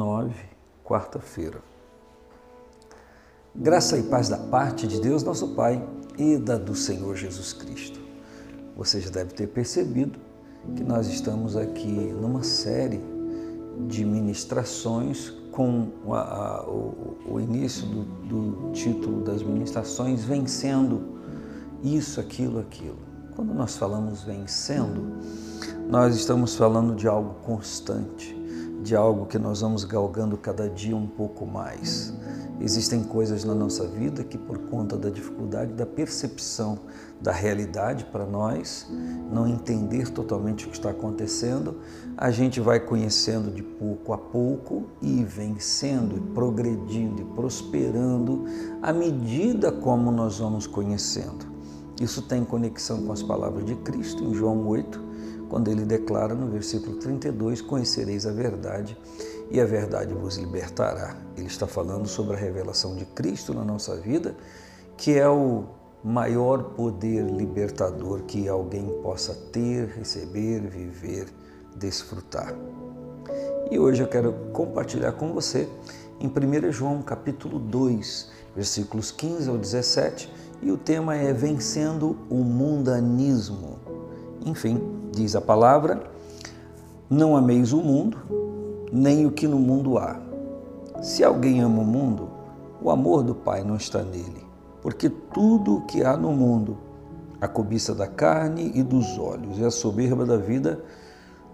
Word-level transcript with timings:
9, 0.00 0.32
quarta-feira. 0.82 1.58
Graça 3.54 3.98
e 3.98 4.02
paz 4.04 4.30
da 4.30 4.38
parte 4.38 4.86
de 4.86 4.98
Deus, 4.98 5.22
nosso 5.22 5.48
Pai, 5.48 5.86
e 6.16 6.38
da 6.38 6.56
do 6.56 6.74
Senhor 6.74 7.14
Jesus 7.16 7.52
Cristo. 7.52 8.00
Você 8.78 8.98
já 8.98 9.10
deve 9.10 9.34
ter 9.34 9.48
percebido 9.48 10.18
que 10.74 10.82
nós 10.82 11.06
estamos 11.06 11.54
aqui 11.54 11.86
numa 11.86 12.42
série 12.42 12.98
de 13.88 14.02
ministrações 14.06 15.34
com 15.52 15.88
a, 16.08 16.20
a, 16.20 16.62
o, 16.66 17.18
o, 17.32 17.38
início 17.38 17.86
do, 17.86 18.04
do 18.04 18.72
título 18.72 19.22
das 19.22 19.42
ministrações 19.42 20.24
Vencendo 20.24 21.02
isso, 21.82 22.20
aquilo, 22.20 22.58
aquilo. 22.58 22.98
Quando 23.36 23.52
nós 23.52 23.76
falamos 23.76 24.22
vencendo, 24.22 25.18
nós 25.90 26.16
estamos 26.16 26.54
falando 26.54 26.94
de 26.94 27.06
algo 27.06 27.34
constante, 27.42 28.39
de 28.82 28.96
algo 28.96 29.26
que 29.26 29.38
nós 29.38 29.60
vamos 29.60 29.84
galgando 29.84 30.36
cada 30.36 30.68
dia 30.68 30.96
um 30.96 31.06
pouco 31.06 31.46
mais. 31.46 32.12
Existem 32.60 33.02
coisas 33.02 33.42
na 33.42 33.54
nossa 33.54 33.86
vida 33.86 34.22
que, 34.22 34.36
por 34.36 34.58
conta 34.58 34.96
da 34.96 35.08
dificuldade 35.08 35.72
da 35.72 35.86
percepção 35.86 36.78
da 37.20 37.32
realidade 37.32 38.04
para 38.04 38.26
nós, 38.26 38.86
não 39.32 39.46
entender 39.46 40.10
totalmente 40.10 40.66
o 40.66 40.70
que 40.70 40.76
está 40.76 40.90
acontecendo, 40.90 41.76
a 42.16 42.30
gente 42.30 42.60
vai 42.60 42.78
conhecendo 42.78 43.50
de 43.50 43.62
pouco 43.62 44.12
a 44.12 44.18
pouco 44.18 44.84
e 45.00 45.22
vencendo, 45.24 46.16
e 46.16 46.20
progredindo 46.34 47.22
e 47.22 47.24
prosperando 47.24 48.44
à 48.82 48.92
medida 48.92 49.72
como 49.72 50.10
nós 50.10 50.38
vamos 50.38 50.66
conhecendo. 50.66 51.46
Isso 52.00 52.22
tem 52.22 52.44
conexão 52.44 53.02
com 53.02 53.12
as 53.12 53.22
palavras 53.22 53.64
de 53.64 53.74
Cristo 53.76 54.24
em 54.24 54.34
João 54.34 54.66
8, 54.66 55.09
quando 55.50 55.68
ele 55.68 55.84
declara 55.84 56.34
no 56.34 56.46
versículo 56.46 56.96
32: 56.96 57.60
Conhecereis 57.60 58.24
a 58.24 58.32
verdade 58.32 58.96
e 59.50 59.60
a 59.60 59.66
verdade 59.66 60.14
vos 60.14 60.36
libertará. 60.36 61.16
Ele 61.36 61.48
está 61.48 61.66
falando 61.66 62.06
sobre 62.06 62.36
a 62.36 62.38
revelação 62.38 62.94
de 62.94 63.04
Cristo 63.04 63.52
na 63.52 63.64
nossa 63.64 63.96
vida, 63.96 64.34
que 64.96 65.18
é 65.18 65.28
o 65.28 65.64
maior 66.02 66.62
poder 66.74 67.24
libertador 67.24 68.22
que 68.22 68.48
alguém 68.48 68.88
possa 69.02 69.34
ter, 69.52 69.88
receber, 69.88 70.60
viver, 70.60 71.26
desfrutar. 71.76 72.54
E 73.70 73.78
hoje 73.78 74.02
eu 74.02 74.08
quero 74.08 74.32
compartilhar 74.52 75.12
com 75.12 75.32
você 75.32 75.68
em 76.20 76.28
1 76.28 76.72
João 76.72 77.02
capítulo 77.02 77.58
2, 77.58 78.30
versículos 78.54 79.10
15 79.10 79.48
ao 79.50 79.58
17, 79.58 80.32
e 80.62 80.70
o 80.70 80.76
tema 80.76 81.16
é 81.16 81.32
Vencendo 81.32 82.16
o 82.28 82.36
Mundanismo. 82.36 83.78
Enfim, 84.44 84.99
diz 85.10 85.34
a 85.34 85.40
palavra: 85.40 86.02
Não 87.08 87.36
ameis 87.36 87.72
o 87.72 87.82
mundo, 87.82 88.18
nem 88.92 89.26
o 89.26 89.30
que 89.30 89.46
no 89.46 89.58
mundo 89.58 89.98
há. 89.98 90.20
Se 91.02 91.24
alguém 91.24 91.60
ama 91.60 91.82
o 91.82 91.84
mundo, 91.84 92.28
o 92.82 92.90
amor 92.90 93.22
do 93.22 93.34
Pai 93.34 93.64
não 93.64 93.76
está 93.76 94.02
nele, 94.02 94.44
porque 94.82 95.08
tudo 95.08 95.76
o 95.76 95.80
que 95.82 96.04
há 96.04 96.16
no 96.16 96.32
mundo, 96.32 96.78
a 97.40 97.48
cobiça 97.48 97.94
da 97.94 98.06
carne 98.06 98.70
e 98.74 98.82
dos 98.82 99.18
olhos 99.18 99.58
e 99.58 99.64
a 99.64 99.70
soberba 99.70 100.24
da 100.24 100.36
vida, 100.36 100.82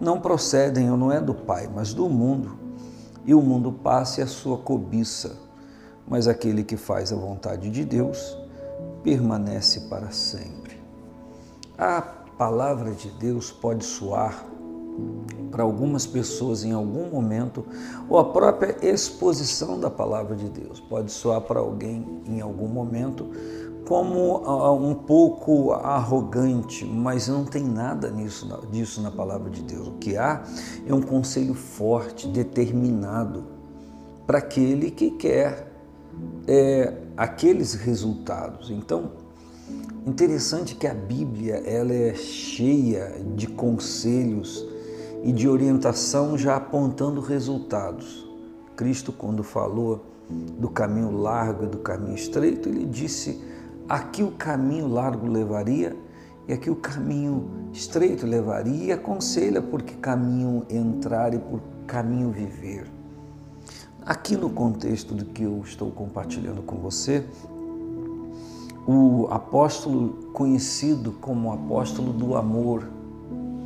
não 0.00 0.20
procedem 0.20 0.90
ou 0.90 0.96
não 0.96 1.10
é 1.10 1.20
do 1.20 1.34
Pai, 1.34 1.70
mas 1.72 1.94
do 1.94 2.08
mundo. 2.08 2.58
E 3.24 3.34
o 3.34 3.40
mundo 3.40 3.72
passa 3.72 4.20
e 4.20 4.24
a 4.24 4.26
sua 4.26 4.56
cobiça, 4.56 5.36
mas 6.06 6.28
aquele 6.28 6.62
que 6.62 6.76
faz 6.76 7.12
a 7.12 7.16
vontade 7.16 7.70
de 7.70 7.84
Deus 7.84 8.38
permanece 9.02 9.80
para 9.88 10.10
sempre. 10.10 10.80
A 11.78 12.25
palavra 12.36 12.92
de 12.92 13.08
Deus 13.10 13.50
pode 13.50 13.84
soar 13.84 14.46
para 15.50 15.62
algumas 15.62 16.06
pessoas 16.06 16.64
em 16.64 16.72
algum 16.72 17.08
momento, 17.10 17.64
ou 18.08 18.18
a 18.18 18.24
própria 18.24 18.76
exposição 18.82 19.78
da 19.78 19.90
palavra 19.90 20.34
de 20.34 20.48
Deus 20.48 20.80
pode 20.80 21.12
soar 21.12 21.40
para 21.40 21.60
alguém 21.60 22.22
em 22.26 22.40
algum 22.40 22.68
momento 22.68 23.26
como 23.86 24.38
uh, 24.38 24.74
um 24.74 24.94
pouco 24.94 25.72
arrogante, 25.72 26.84
mas 26.84 27.28
não 27.28 27.44
tem 27.44 27.62
nada 27.62 28.10
nisso, 28.10 28.48
disso 28.70 29.00
na 29.00 29.12
palavra 29.12 29.48
de 29.48 29.62
Deus. 29.62 29.86
O 29.88 29.92
que 29.92 30.16
há 30.16 30.42
é 30.84 30.92
um 30.92 31.00
conselho 31.00 31.54
forte, 31.54 32.26
determinado, 32.26 33.44
para 34.26 34.38
aquele 34.38 34.90
que 34.90 35.12
quer 35.12 35.72
é, 36.48 36.94
aqueles 37.16 37.74
resultados. 37.74 38.70
Então, 38.70 39.12
interessante 40.06 40.74
que 40.74 40.86
a 40.86 40.94
Bíblia 40.94 41.56
ela 41.56 41.92
é 41.92 42.14
cheia 42.14 43.20
de 43.34 43.46
conselhos 43.46 44.66
e 45.22 45.32
de 45.32 45.48
orientação 45.48 46.38
já 46.38 46.56
apontando 46.56 47.20
resultados. 47.20 48.26
Cristo, 48.76 49.12
quando 49.12 49.42
falou 49.42 50.04
do 50.58 50.68
caminho 50.68 51.10
largo 51.10 51.64
e 51.64 51.68
do 51.68 51.78
caminho 51.78 52.14
estreito, 52.14 52.68
ele 52.68 52.84
disse: 52.84 53.42
aqui 53.88 54.22
o 54.22 54.32
caminho 54.32 54.86
largo 54.86 55.26
levaria 55.26 55.96
e 56.48 56.52
aqui 56.52 56.70
o 56.70 56.76
caminho 56.76 57.50
estreito 57.72 58.24
levaria, 58.24 58.84
e 58.84 58.92
aconselha 58.92 59.60
por 59.60 59.82
que 59.82 59.94
caminho 59.94 60.64
entrar 60.70 61.34
e 61.34 61.38
por 61.38 61.60
caminho 61.86 62.30
viver. 62.30 62.86
Aqui 64.04 64.36
no 64.36 64.48
contexto 64.48 65.12
do 65.12 65.24
que 65.24 65.42
eu 65.42 65.60
estou 65.64 65.90
compartilhando 65.90 66.62
com 66.62 66.76
você, 66.76 67.24
o 68.86 69.26
apóstolo 69.30 70.30
conhecido 70.32 71.12
como 71.20 71.52
apóstolo 71.52 72.12
do 72.12 72.36
amor, 72.36 72.88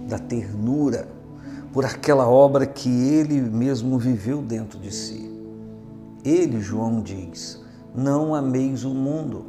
da 0.08 0.18
ternura, 0.18 1.08
por 1.72 1.84
aquela 1.84 2.28
obra 2.28 2.66
que 2.66 2.88
ele 2.88 3.40
mesmo 3.40 3.98
viveu 3.98 4.40
dentro 4.40 4.78
de 4.78 4.92
si. 4.92 5.30
Ele, 6.24 6.60
João, 6.60 7.00
diz: 7.00 7.62
Não 7.94 8.34
ameis 8.34 8.84
o 8.84 8.90
mundo. 8.90 9.46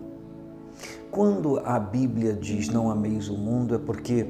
Quando 1.09 1.59
a 1.59 1.77
Bíblia 1.79 2.33
diz 2.33 2.69
não 2.69 2.89
ameis 2.89 3.27
o 3.27 3.37
mundo, 3.37 3.75
é 3.75 3.77
porque 3.77 4.27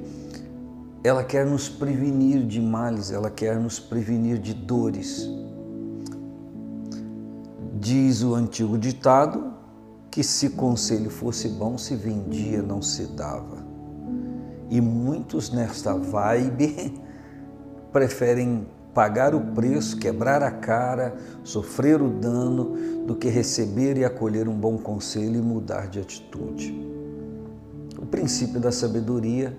ela 1.04 1.24
quer 1.24 1.46
nos 1.46 1.70
prevenir 1.70 2.46
de 2.46 2.60
males, 2.60 3.12
ela 3.12 3.30
quer 3.30 3.60
nos 3.60 3.80
prevenir 3.80 4.40
de 4.40 4.54
dores 4.54 5.30
Diz 7.82 8.22
o 8.22 8.36
antigo 8.36 8.78
ditado 8.78 9.51
que 10.12 10.24
se 10.24 10.50
conselho 10.50 11.10
fosse 11.10 11.48
bom, 11.48 11.78
se 11.78 11.96
vendia, 11.96 12.62
não 12.62 12.82
se 12.82 13.04
dava. 13.08 13.66
E 14.70 14.82
muitos 14.82 15.50
nesta 15.52 15.96
vibe 15.96 17.02
preferem 17.94 18.68
pagar 18.94 19.34
o 19.34 19.40
preço, 19.40 19.98
quebrar 19.98 20.44
a 20.44 20.52
cara, 20.52 21.16
sofrer 21.46 22.02
o 22.02 22.10
dano, 22.10 23.06
do 23.08 23.16
que 23.16 23.30
receber 23.30 23.98
e 23.98 24.04
acolher 24.04 24.50
um 24.50 24.56
bom 24.56 24.78
conselho 24.78 25.38
e 25.38 25.42
mudar 25.42 25.88
de 25.88 26.00
atitude. 26.00 26.78
O 27.98 28.06
princípio 28.06 28.60
da 28.60 28.72
sabedoria 28.72 29.58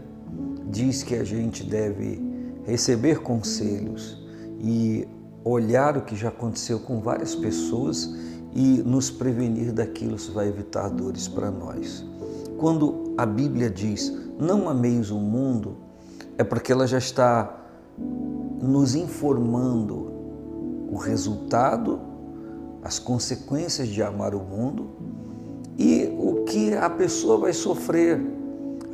diz 0.71 1.03
que 1.03 1.15
a 1.15 1.25
gente 1.25 1.65
deve 1.65 2.21
receber 2.65 3.21
conselhos 3.21 4.23
e 4.61 5.09
olhar 5.45 5.97
o 5.97 6.03
que 6.03 6.15
já 6.15 6.29
aconteceu 6.29 6.79
com 6.79 7.01
várias 7.01 7.35
pessoas 7.35 8.15
e 8.55 8.83
nos 8.83 9.11
prevenir 9.11 9.73
daquilo, 9.73 10.17
isso 10.17 10.33
vai 10.33 10.49
evitar 10.49 10.89
dores 10.89 11.29
para 11.29 11.51
nós. 11.51 12.05
Quando 12.59 13.15
a 13.17 13.27
Bíblia 13.27 13.71
diz 13.71 14.13
não 14.39 14.69
ameis 14.69 15.11
o 15.11 15.19
mundo, 15.19 15.77
é 16.37 16.45
porque 16.45 16.73
ela 16.73 16.87
já 16.87 16.99
está 16.99 17.65
nos 18.61 18.95
informando 18.95 20.11
o 20.91 20.97
resultado, 20.97 22.01
as 22.83 22.99
consequências 22.99 23.89
de 23.89 24.03
amar 24.03 24.35
o 24.35 24.41
mundo 24.41 24.91
e 25.79 26.13
o 26.19 26.45
que 26.45 26.75
a 26.75 26.91
pessoa 26.91 27.39
vai 27.39 27.53
sofrer. 27.53 28.21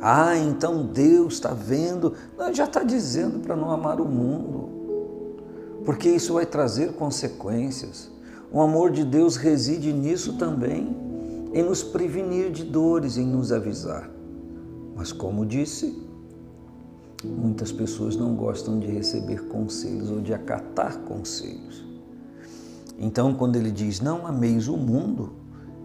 Ah, 0.01 0.37
então 0.37 0.85
Deus 0.85 1.33
está 1.35 1.53
vendo, 1.53 2.13
não, 2.37 2.53
já 2.53 2.65
está 2.65 2.83
dizendo 2.83 3.39
para 3.39 3.55
não 3.55 3.71
amar 3.71 3.99
o 3.99 4.05
mundo 4.05 4.79
porque 5.89 6.09
isso 6.09 6.33
vai 6.33 6.45
trazer 6.45 6.93
consequências. 6.93 8.11
O 8.51 8.61
amor 8.61 8.89
de 8.89 9.05
Deus 9.05 9.35
reside 9.35 9.93
nisso 9.93 10.33
também, 10.33 10.97
em 11.53 11.61
nos 11.61 11.83
prevenir 11.83 12.51
de 12.51 12.63
dores, 12.63 13.15
em 13.15 13.25
nos 13.25 13.51
avisar. 13.51 14.09
Mas, 14.95 15.11
como 15.11 15.45
disse, 15.45 16.01
muitas 17.23 17.71
pessoas 17.71 18.15
não 18.15 18.35
gostam 18.35 18.79
de 18.79 18.87
receber 18.87 19.47
conselhos 19.49 20.09
ou 20.09 20.19
de 20.19 20.33
acatar 20.33 20.97
conselhos. 21.01 21.85
Então, 22.97 23.35
quando 23.35 23.55
ele 23.55 23.69
diz 23.69 24.01
não 24.01 24.25
ameis 24.25 24.67
o 24.67 24.75
mundo, 24.75 25.33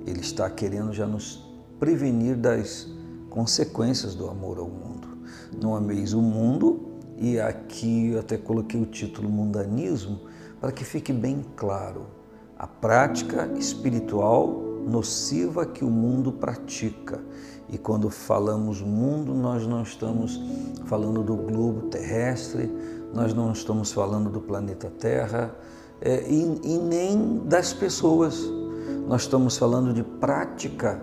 ele 0.06 0.20
está 0.20 0.48
querendo 0.48 0.90
já 0.90 1.06
nos 1.06 1.46
prevenir 1.78 2.34
das 2.34 2.88
consequências 3.28 4.14
do 4.14 4.26
amor 4.26 4.58
ao 4.58 4.68
mundo. 4.68 5.18
Não 5.62 5.76
ameis 5.76 6.14
o 6.14 6.22
mundo 6.22 6.80
e 7.18 7.38
aqui 7.38 8.12
eu 8.12 8.20
até 8.20 8.38
coloquei 8.38 8.80
o 8.80 8.86
título 8.86 9.28
Mundanismo 9.28 10.20
para 10.60 10.72
que 10.72 10.82
fique 10.82 11.12
bem 11.12 11.44
claro 11.54 12.23
a 12.64 12.66
prática 12.66 13.46
espiritual 13.58 14.48
nociva 14.86 15.66
que 15.66 15.84
o 15.84 15.90
mundo 15.90 16.32
pratica. 16.32 17.20
E 17.68 17.76
quando 17.76 18.08
falamos 18.08 18.80
mundo, 18.80 19.34
nós 19.34 19.66
não 19.66 19.82
estamos 19.82 20.40
falando 20.86 21.22
do 21.22 21.36
globo 21.36 21.88
terrestre, 21.88 22.74
nós 23.12 23.34
não 23.34 23.52
estamos 23.52 23.92
falando 23.92 24.30
do 24.30 24.40
planeta 24.40 24.90
Terra, 24.98 25.54
é, 26.00 26.26
e, 26.26 26.60
e, 26.64 26.78
nem 26.78 27.42
das 27.44 27.74
pessoas. 27.74 28.42
Nós 29.06 29.22
estamos 29.22 29.58
falando 29.58 29.92
de 29.92 30.02
prática 30.02 31.02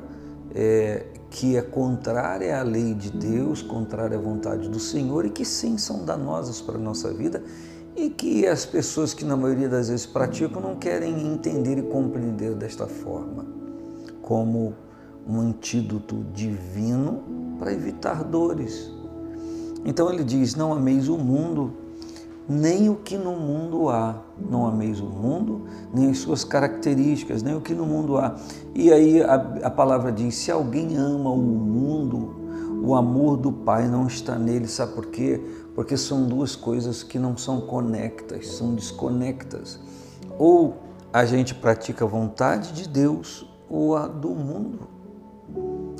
é, 0.56 1.06
que 1.30 1.56
é 1.58 1.62
contrária 1.62 2.60
à 2.60 2.63
lei 2.63 2.96
de 2.96 3.12
Deus, 3.12 3.62
contrária 3.62 4.18
à 4.18 4.22
vontade 4.22 4.68
do 4.68 4.80
Senhor 4.80 5.25
e 5.25 5.30
que 5.30 5.46
sim 5.46 5.78
são 5.78 6.06
danosas 6.06 6.60
para 6.60 6.78
a 6.78 6.81
nossa 6.81 7.13
vida 7.13 7.44
e 7.95 8.09
que 8.09 8.47
as 8.47 8.65
pessoas 8.65 9.13
que 9.13 9.25
na 9.25 9.35
maioria 9.35 9.67
das 9.67 9.89
vezes 9.89 10.05
praticam 10.05 10.61
não 10.61 10.75
querem 10.75 11.27
entender 11.27 11.77
e 11.77 11.81
compreender 11.83 12.55
desta 12.55 12.88
forma, 12.88 13.45
como 14.21 14.73
um 15.27 15.39
antídoto 15.39 16.25
divino 16.33 17.23
para 17.59 17.73
evitar 17.73 18.23
dores. 18.23 18.91
Então 19.85 20.11
ele 20.11 20.23
diz: 20.23 20.55
Não 20.55 20.73
ameis 20.73 21.09
o 21.09 21.17
mundo, 21.17 21.73
nem 22.47 22.89
o 22.89 22.95
que 22.95 23.17
no 23.17 23.33
mundo 23.33 23.89
há. 23.89 24.21
Não 24.49 24.65
ameis 24.65 24.99
o 24.99 25.05
mundo, 25.05 25.65
nem 25.93 26.09
as 26.09 26.19
suas 26.19 26.43
características, 26.43 27.43
nem 27.43 27.55
o 27.55 27.61
que 27.61 27.73
no 27.73 27.85
mundo 27.85 28.17
há. 28.17 28.35
E 28.73 28.91
aí 28.91 29.21
a, 29.21 29.35
a 29.63 29.69
palavra 29.69 30.11
diz: 30.11 30.35
Se 30.35 30.51
alguém 30.51 30.95
ama 30.97 31.29
o 31.29 31.38
mundo, 31.38 32.40
o 32.81 32.95
amor 32.95 33.38
do 33.38 33.51
Pai 33.51 33.88
não 33.88 34.07
está 34.07 34.38
nele. 34.38 34.68
Sabe 34.68 34.94
por 34.94 35.06
quê? 35.07 35.39
Porque 35.75 35.95
são 35.95 36.28
duas 36.28 36.56
coisas 36.56 37.04
que 37.04 37.19
não 37.19 37.38
são 37.38 37.62
conectas, 37.62 38.48
são 38.48 38.74
desconectas. 38.74 39.80
Ou 40.38 40.78
a 41.13 41.25
gente 41.25 41.54
pratica 41.54 42.04
a 42.04 42.07
vontade 42.07 42.72
de 42.74 42.89
Deus 42.89 43.45
ou 43.69 43.95
a 43.95 44.07
do 44.07 44.30
mundo. 44.30 44.88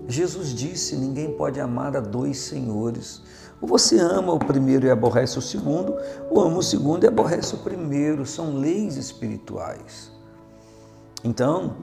Jesus 0.08 0.54
disse: 0.54 0.96
ninguém 0.96 1.32
pode 1.34 1.60
amar 1.60 1.96
a 1.96 2.00
dois 2.00 2.40
senhores. 2.40 3.22
Ou 3.62 3.68
você 3.68 4.00
ama 4.00 4.34
o 4.34 4.40
primeiro 4.40 4.88
e 4.88 4.90
aborrece 4.90 5.38
o 5.38 5.42
segundo, 5.42 5.96
ou 6.32 6.42
ama 6.42 6.58
o 6.58 6.64
segundo 6.64 7.04
e 7.04 7.08
aborrece 7.08 7.54
o 7.54 7.60
primeiro. 7.60 8.26
São 8.26 8.58
leis 8.58 8.98
espirituais. 8.98 10.12
Então, 11.24 11.76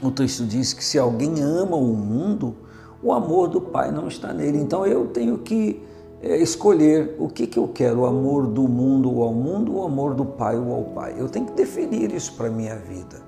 o 0.00 0.10
texto 0.10 0.44
diz 0.44 0.72
que 0.72 0.84
se 0.84 0.98
alguém 0.98 1.40
ama 1.40 1.76
o 1.76 1.94
mundo, 1.94 2.56
o 3.02 3.12
amor 3.12 3.48
do 3.48 3.60
Pai 3.60 3.90
não 3.90 4.08
está 4.08 4.32
nele. 4.32 4.58
Então 4.58 4.86
eu 4.86 5.06
tenho 5.06 5.38
que 5.38 5.82
é, 6.22 6.36
escolher 6.36 7.16
o 7.18 7.28
que, 7.28 7.46
que 7.46 7.58
eu 7.58 7.66
quero, 7.68 8.00
o 8.00 8.06
amor 8.06 8.46
do 8.46 8.68
mundo 8.68 9.12
ou 9.12 9.24
ao 9.24 9.34
mundo, 9.34 9.74
o 9.74 9.82
amor 9.82 10.14
do 10.14 10.24
Pai 10.24 10.56
ou 10.56 10.72
ao 10.72 10.84
Pai. 10.84 11.16
Eu 11.18 11.28
tenho 11.28 11.46
que 11.46 11.52
definir 11.52 12.12
isso 12.12 12.34
para 12.34 12.46
a 12.46 12.50
minha 12.50 12.76
vida. 12.76 13.20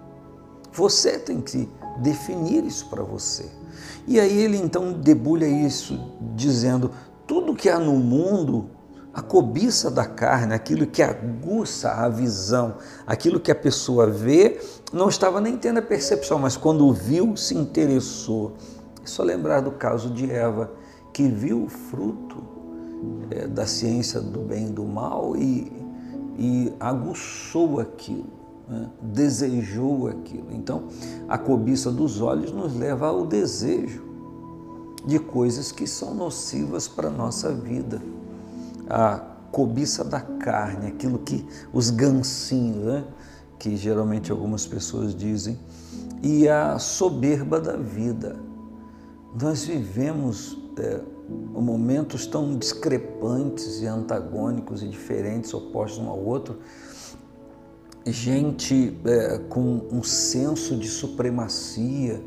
Você 0.72 1.18
tem 1.18 1.40
que 1.40 1.68
definir 1.98 2.64
isso 2.64 2.88
para 2.88 3.02
você. 3.02 3.46
E 4.06 4.20
aí 4.20 4.42
ele 4.42 4.56
então 4.56 4.92
debulha 4.92 5.46
isso, 5.46 5.98
dizendo: 6.34 6.90
tudo 7.26 7.54
que 7.54 7.68
há 7.68 7.78
no 7.78 7.94
mundo, 7.94 8.70
a 9.12 9.22
cobiça 9.22 9.90
da 9.90 10.04
carne, 10.04 10.54
aquilo 10.54 10.86
que 10.86 11.02
aguça 11.02 11.90
a 11.90 12.08
visão, 12.08 12.76
aquilo 13.06 13.40
que 13.40 13.50
a 13.50 13.54
pessoa 13.54 14.08
vê, 14.08 14.60
não 14.92 15.08
estava 15.08 15.40
nem 15.40 15.56
tendo 15.56 15.78
a 15.78 15.82
percepção, 15.82 16.38
mas 16.38 16.56
quando 16.56 16.92
viu, 16.92 17.36
se 17.36 17.54
interessou. 17.56 18.52
É 19.04 19.06
só 19.06 19.22
lembrar 19.22 19.60
do 19.60 19.70
caso 19.70 20.10
de 20.10 20.30
Eva, 20.30 20.72
que 21.12 21.28
viu 21.28 21.64
o 21.64 21.68
fruto 21.68 22.42
é, 23.30 23.46
da 23.46 23.66
ciência 23.66 24.20
do 24.20 24.40
bem 24.40 24.68
e 24.68 24.70
do 24.70 24.84
mal 24.84 25.36
e, 25.36 25.70
e 26.38 26.72
aguçou 26.80 27.78
aquilo 27.78 28.44
né? 28.68 28.88
desejou 29.00 30.08
aquilo. 30.08 30.52
Então, 30.52 30.84
a 31.28 31.36
cobiça 31.36 31.90
dos 31.90 32.20
olhos 32.20 32.52
nos 32.52 32.74
leva 32.74 33.08
ao 33.08 33.26
desejo 33.26 34.02
de 35.06 35.18
coisas 35.18 35.70
que 35.70 35.86
são 35.86 36.14
nocivas 36.14 36.88
para 36.88 37.08
a 37.08 37.10
nossa 37.10 37.52
vida. 37.52 38.00
A 38.88 39.18
cobiça 39.52 40.02
da 40.02 40.20
carne, 40.20 40.88
aquilo 40.88 41.18
que 41.18 41.46
os 41.72 41.90
gancinhos, 41.90 42.84
né? 42.84 43.04
que 43.58 43.76
geralmente 43.76 44.32
algumas 44.32 44.66
pessoas 44.66 45.14
dizem, 45.14 45.58
e 46.22 46.48
a 46.48 46.78
soberba 46.78 47.60
da 47.60 47.76
vida. 47.76 48.36
Nós 49.40 49.64
vivemos 49.64 50.56
é, 50.78 51.00
momentos 51.28 52.24
tão 52.24 52.56
discrepantes 52.56 53.82
e 53.82 53.86
antagônicos 53.86 54.82
e 54.82 54.88
diferentes, 54.88 55.52
opostos 55.52 55.98
um 55.98 56.08
ao 56.08 56.18
outro, 56.18 56.60
gente 58.06 58.96
é, 59.04 59.38
com 59.48 59.88
um 59.90 60.04
senso 60.04 60.76
de 60.76 60.88
supremacia, 60.88 62.22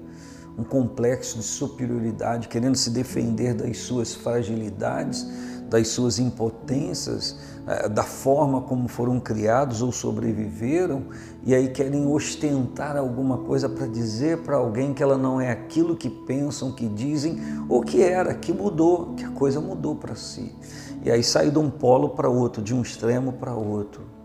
um 0.58 0.64
complexo 0.64 1.38
de 1.38 1.44
superioridade, 1.44 2.50
querendo 2.50 2.76
se 2.76 2.90
defender 2.90 3.54
das 3.54 3.78
suas 3.78 4.14
fragilidades, 4.14 5.26
das 5.70 5.90
suas 5.90 6.20
impotências, 6.20 7.38
é, 7.68 7.88
da 7.90 8.04
forma 8.04 8.62
como 8.62 8.88
foram 8.88 9.20
criados 9.20 9.82
ou 9.82 9.92
sobreviveram, 9.92 11.04
e 11.44 11.54
aí 11.54 11.70
querem 11.70 12.08
ostentar 12.08 12.98
alguma 12.98 13.40
coisa 13.40 13.68
para 13.68 13.88
dizer 13.88 14.40
para 14.40 14.58
alguém 14.58 14.94
que 14.94 15.04
ela 15.04 15.18
não 15.18 15.40
é 15.40 15.52
aquilo 15.52 15.96
que 15.96 16.10
pensam, 16.10 16.72
que 16.72 16.88
dizem, 16.88 17.38
ou 17.68 17.82
que 17.82 18.02
era, 18.02 18.34
que 18.34 18.54
mudou, 18.54 19.14
que 19.16 19.24
a 19.24 19.30
coisa 19.30 19.60
mudou 19.60 19.96
para 19.96 20.16
si. 20.16 20.56
E 21.04 21.12
aí 21.12 21.24
sai 21.24 21.52
de 21.52 21.60
um 21.60 21.70
polo 21.70 22.10
para 22.10 22.30
outro, 22.30 22.62
de 22.62 22.74
um 22.74 22.82
extremo 22.82 23.34
para 23.34 23.54
outro 23.54 24.18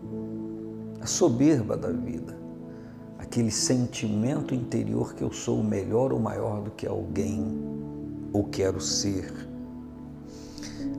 a 1.03 1.05
soberba 1.05 1.75
da 1.75 1.89
vida, 1.89 2.33
aquele 3.19 3.51
sentimento 3.51 4.55
interior 4.55 5.13
que 5.13 5.21
eu 5.21 5.33
sou 5.33 5.61
melhor 5.61 6.13
ou 6.13 6.19
maior 6.19 6.61
do 6.61 6.71
que 6.71 6.87
alguém 6.87 7.45
ou 8.31 8.45
quero 8.45 8.79
ser. 8.79 9.52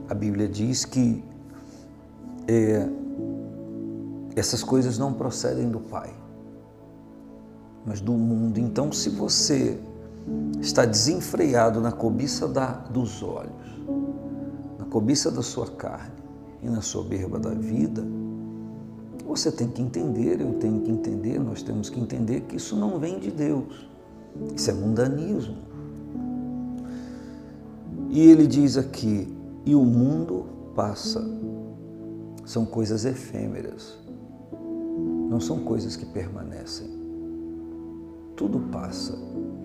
A 0.09 0.13
Bíblia 0.13 0.47
diz 0.47 0.85
que 0.85 1.23
é, 2.47 2.87
essas 4.35 4.63
coisas 4.63 4.97
não 4.97 5.13
procedem 5.13 5.69
do 5.69 5.79
Pai, 5.79 6.13
mas 7.85 8.01
do 8.01 8.13
mundo. 8.13 8.59
Então, 8.59 8.91
se 8.91 9.09
você 9.09 9.79
está 10.61 10.85
desenfreado 10.85 11.81
na 11.81 11.91
cobiça 11.91 12.47
da, 12.47 12.67
dos 12.67 13.23
olhos, 13.23 13.51
na 14.77 14.85
cobiça 14.85 15.31
da 15.31 15.41
sua 15.41 15.67
carne 15.67 16.15
e 16.61 16.69
na 16.69 16.81
soberba 16.81 17.39
da 17.39 17.51
vida, 17.51 18.03
você 19.25 19.51
tem 19.51 19.67
que 19.67 19.81
entender, 19.81 20.39
eu 20.39 20.53
tenho 20.53 20.81
que 20.81 20.91
entender, 20.91 21.39
nós 21.39 21.63
temos 21.63 21.89
que 21.89 21.99
entender 21.99 22.41
que 22.41 22.57
isso 22.57 22.75
não 22.75 22.99
vem 22.99 23.19
de 23.19 23.31
Deus. 23.31 23.87
Isso 24.55 24.69
é 24.69 24.73
mundanismo. 24.73 25.57
E 28.09 28.19
ele 28.19 28.45
diz 28.45 28.77
aqui: 28.77 29.34
e 29.65 29.75
o 29.75 29.83
mundo 29.83 30.45
passa. 30.75 31.23
São 32.45 32.65
coisas 32.65 33.05
efêmeras, 33.05 33.97
não 35.29 35.39
são 35.39 35.59
coisas 35.59 35.95
que 35.95 36.05
permanecem. 36.05 36.87
Tudo 38.35 38.59
passa. 38.71 39.17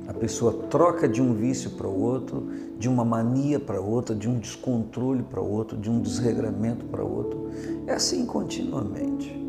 A 0.09 0.15
pessoa 0.15 0.53
troca 0.69 1.07
de 1.07 1.21
um 1.21 1.35
vício 1.35 1.73
para 1.73 1.87
o 1.87 2.01
outro, 2.01 2.49
de 2.79 2.89
uma 2.89 3.05
mania 3.05 3.61
para 3.61 3.81
outra, 3.81 4.15
de 4.15 4.29
um 4.29 4.39
descontrole 4.39 5.23
para 5.23 5.41
outro, 5.41 5.77
de 5.77 5.91
um 5.91 6.01
desregramento 6.01 6.87
para 6.87 7.05
outro. 7.05 7.51
É 7.87 7.93
assim 7.93 8.25
continuamente 8.25 9.41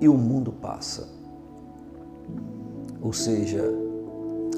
e 0.00 0.08
o 0.08 0.14
mundo 0.14 0.52
passa. 0.52 1.08
Ou 3.00 3.12
seja, 3.12 3.62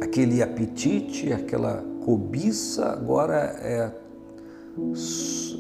aquele 0.01 0.43
apetite, 0.43 1.33
aquela 1.33 1.85
cobiça 2.05 2.87
agora 2.87 3.37
é, 3.61 3.93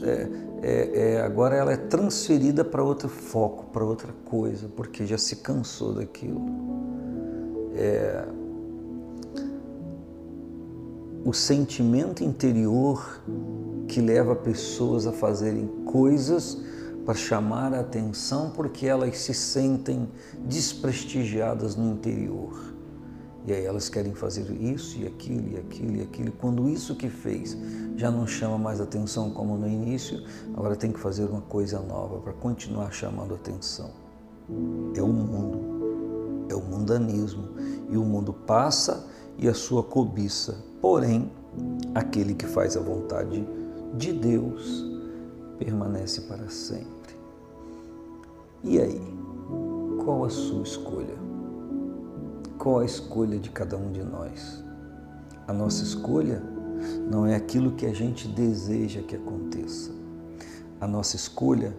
é, 0.02 0.28
é, 0.62 1.12
é 1.12 1.20
agora 1.22 1.56
ela 1.56 1.72
é 1.72 1.76
transferida 1.76 2.64
para 2.64 2.82
outro 2.82 3.08
foco, 3.08 3.66
para 3.66 3.84
outra 3.84 4.12
coisa, 4.24 4.68
porque 4.74 5.06
já 5.06 5.18
se 5.18 5.36
cansou 5.36 5.94
daquilo. 5.94 6.44
É, 7.74 8.26
o 11.24 11.32
sentimento 11.32 12.22
interior 12.22 13.20
que 13.88 14.00
leva 14.00 14.34
pessoas 14.36 15.06
a 15.06 15.12
fazerem 15.12 15.66
coisas 15.84 16.58
para 17.04 17.14
chamar 17.14 17.74
a 17.74 17.80
atenção 17.80 18.50
porque 18.50 18.86
elas 18.86 19.18
se 19.18 19.34
sentem 19.34 20.08
desprestigiadas 20.44 21.74
no 21.74 21.90
interior. 21.92 22.75
E 23.46 23.52
aí 23.52 23.64
elas 23.64 23.88
querem 23.88 24.12
fazer 24.12 24.50
isso 24.60 24.98
e 24.98 25.06
aquilo 25.06 25.48
e 25.48 25.56
aquilo 25.56 25.96
e 25.96 26.02
aquilo. 26.02 26.32
Quando 26.32 26.68
isso 26.68 26.96
que 26.96 27.08
fez 27.08 27.56
já 27.96 28.10
não 28.10 28.26
chama 28.26 28.58
mais 28.58 28.80
atenção 28.80 29.30
como 29.30 29.56
no 29.56 29.68
início, 29.68 30.24
agora 30.54 30.74
tem 30.74 30.90
que 30.90 30.98
fazer 30.98 31.24
uma 31.26 31.40
coisa 31.42 31.78
nova 31.80 32.18
para 32.18 32.32
continuar 32.32 32.90
chamando 32.90 33.34
atenção. 33.34 33.90
É 34.96 35.02
o 35.02 35.06
mundo, 35.06 36.46
é 36.50 36.54
o 36.54 36.60
mundanismo. 36.60 37.48
E 37.88 37.96
o 37.96 38.02
mundo 38.02 38.32
passa 38.32 39.06
e 39.38 39.48
a 39.48 39.54
sua 39.54 39.82
cobiça. 39.84 40.56
Porém, 40.80 41.30
aquele 41.94 42.34
que 42.34 42.46
faz 42.46 42.76
a 42.76 42.80
vontade 42.80 43.46
de 43.94 44.12
Deus 44.12 44.84
permanece 45.56 46.22
para 46.22 46.48
sempre. 46.48 47.14
E 48.64 48.80
aí? 48.80 49.00
Qual 50.04 50.24
a 50.24 50.30
sua 50.30 50.62
escolha? 50.62 51.35
Qual 52.66 52.80
a 52.80 52.84
escolha 52.84 53.38
de 53.38 53.48
cada 53.48 53.76
um 53.76 53.92
de 53.92 54.02
nós? 54.02 54.60
A 55.46 55.52
nossa 55.52 55.84
escolha 55.84 56.42
não 57.08 57.24
é 57.24 57.36
aquilo 57.36 57.70
que 57.70 57.86
a 57.86 57.94
gente 57.94 58.26
deseja 58.26 59.02
que 59.02 59.14
aconteça. 59.14 59.92
A 60.80 60.86
nossa 60.88 61.14
escolha 61.14 61.72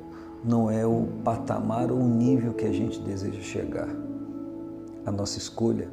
não 0.45 0.71
é 0.71 0.85
o 0.85 1.05
patamar 1.25 1.91
ou 1.91 1.99
o 1.99 2.07
nível 2.07 2.53
que 2.53 2.63
a 2.63 2.71
gente 2.71 3.01
deseja 3.01 3.41
chegar. 3.41 3.89
A 5.05 5.11
nossa 5.11 5.37
escolha 5.37 5.89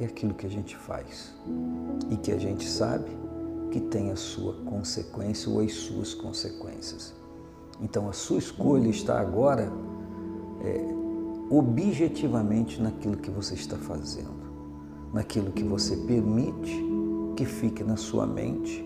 é 0.00 0.06
aquilo 0.06 0.34
que 0.34 0.46
a 0.46 0.50
gente 0.50 0.76
faz 0.76 1.32
e 2.10 2.16
que 2.16 2.32
a 2.32 2.36
gente 2.36 2.68
sabe 2.68 3.16
que 3.70 3.78
tem 3.78 4.10
a 4.10 4.16
sua 4.16 4.54
consequência 4.64 5.48
ou 5.48 5.60
as 5.60 5.72
suas 5.72 6.12
consequências. 6.12 7.14
Então 7.80 8.08
a 8.08 8.12
sua 8.12 8.38
escolha 8.38 8.88
está 8.88 9.20
agora 9.20 9.72
é, 10.64 11.03
objetivamente 11.50 12.80
naquilo 12.80 13.16
que 13.16 13.30
você 13.30 13.54
está 13.54 13.76
fazendo, 13.76 15.10
naquilo 15.12 15.52
que 15.52 15.62
você 15.62 15.96
permite 15.96 16.82
que 17.36 17.44
fique 17.44 17.82
na 17.82 17.96
sua 17.96 18.26
mente 18.26 18.84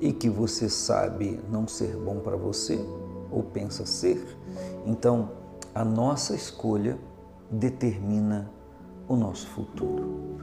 e 0.00 0.12
que 0.12 0.28
você 0.28 0.68
sabe 0.68 1.40
não 1.50 1.66
ser 1.66 1.96
bom 1.96 2.20
para 2.20 2.36
você 2.36 2.78
ou 3.30 3.42
pensa 3.42 3.84
ser. 3.86 4.36
Então 4.86 5.30
a 5.74 5.84
nossa 5.84 6.34
escolha 6.34 6.98
determina 7.50 8.50
o 9.08 9.16
nosso 9.16 9.46
futuro. 9.48 10.38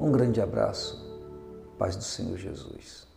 Um 0.00 0.12
grande 0.12 0.40
abraço, 0.40 1.04
paz 1.78 1.96
do 1.96 2.04
Senhor 2.04 2.36
Jesus. 2.36 3.07